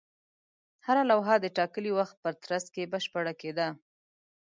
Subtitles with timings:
[0.85, 3.67] هره لوحه د ټاکلي وخت په ترڅ کې بشپړه کېده.